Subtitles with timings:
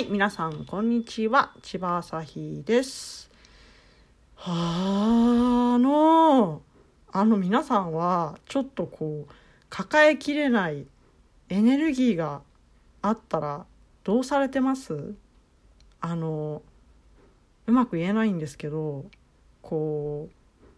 [0.00, 1.52] はい、皆さん、こんにちは。
[1.60, 3.30] 千葉朝日です。
[4.34, 6.62] はあ、あの、
[7.12, 9.32] あの皆さんは、ちょっとこう、
[9.68, 10.86] 抱えきれない
[11.50, 12.40] エネルギーが
[13.02, 13.66] あったら、
[14.02, 15.12] どうされてます？
[16.00, 16.62] あの、
[17.66, 19.04] うまく言えないんですけど、
[19.60, 20.30] こ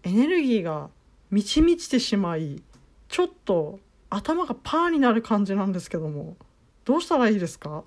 [0.04, 0.90] う、エネルギーが
[1.30, 2.60] 満ち満ちてしまい、
[3.08, 3.78] ちょっと
[4.10, 6.36] 頭がパーになる感じなんですけども、
[6.84, 7.84] どうしたらいいですか？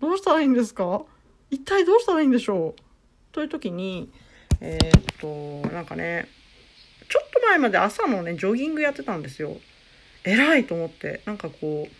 [0.00, 1.02] どうしたらいいんですか？
[1.50, 2.80] 一体どうしたらいいんでしょう？
[3.32, 4.10] という時に、
[4.60, 6.28] えー、っと、なんかね、
[7.08, 9.56] ちょっと前まで朝のね、ジョギングやってたんですよ。
[10.24, 11.22] 偉いと思って。
[11.26, 11.92] なんかこう、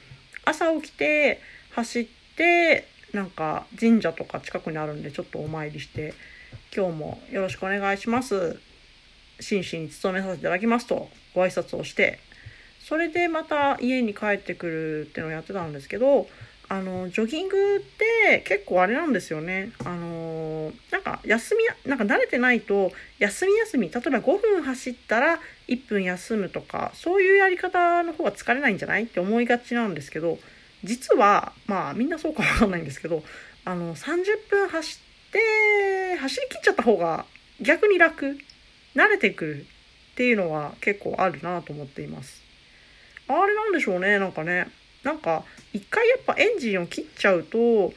[0.44, 1.40] 朝起きて、
[1.72, 6.14] 走って、なんか神社とか近くにあるんで、ちょっとお参りして、
[6.74, 8.58] 今日もよろしくお願いします。
[9.40, 12.18] 真摯に努めさせていただきますと、ご挨拶をして、
[12.80, 16.28] それでまた家に帰ってくるっていうのをやってたんですけど、
[16.68, 19.72] あの、ジョギングって結構あれなんですよね。
[19.84, 29.04] あの、なんか休み、なんか慣れてないと、休み休み、例えば5分走ったら1分休むとか、そういうやり方の方が疲れないんじゃない？
[29.04, 30.38] って思いがちなんですけど、
[30.82, 33.22] 実は、まあみんなそうかわかんないんですけど、
[33.64, 34.98] あの、30分走
[35.28, 37.26] って、走り切っちゃった方が
[37.60, 38.38] 逆に楽、
[38.94, 39.66] 慣れてくる
[40.12, 42.42] っていうのは結構あるなと思っています。
[43.28, 44.68] あれなんでしょうね、なんかね。
[45.04, 47.92] なんか、一回やっぱエンジンを切っちゃうと、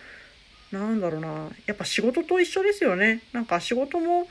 [0.71, 3.21] なんだろうな、やっぱ仕事と一緒ですよね。
[3.33, 4.27] なんか仕事も、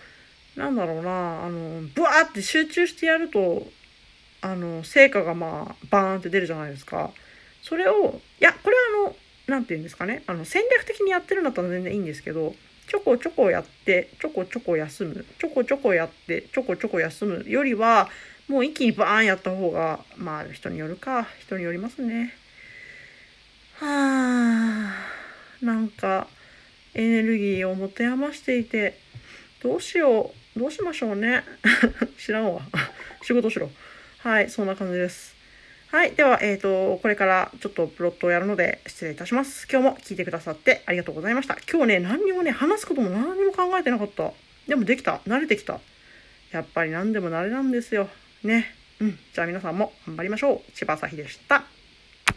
[0.55, 3.66] なんだろうな、あの、ブワーって集中してやると、
[4.42, 7.10] あの、成果がまあ、バーンって出るじゃないですか。
[7.62, 9.16] それを、いや、これはあの、
[9.47, 12.54] なんて言うんですかね、あの、戦略的にやってるんだったら全然いいんですけど、
[12.88, 18.08] ちょこちょこやって、ちょこちょこ休む、ちょこちょこやって、ちょこちょこ休むよりは、
[18.48, 22.34] もう一気にバーンやった方が、まあ人によるか、人によりますね。
[23.80, 24.94] はあ、
[25.67, 26.28] なんか
[26.94, 28.99] エネルギーを持て余していて、
[29.62, 31.43] どうしよう、どうしましょうね。
[32.16, 32.62] 知らんわ。
[33.22, 33.69] 仕事しろ。
[34.19, 35.34] はい、そんな感じです。
[35.88, 36.12] はい。
[36.12, 39.66] では、えっ、と、これからちょっとプロットをやるので失礼いたします。
[39.71, 41.59] 今日も聞いてくださってありがとうございました。
[41.71, 44.32] 今日ね、何にもね、話すことも何にも考えてなかった。
[44.69, 45.21] でもできた。
[45.26, 45.81] 慣れてきた。
[46.53, 48.09] やっぱり何でも慣れなんですよ。
[48.44, 48.72] ね。
[49.00, 49.19] うん。
[49.34, 50.72] じゃあ皆さんも頑張りましょう。
[50.72, 51.75] 千葉朝日でした。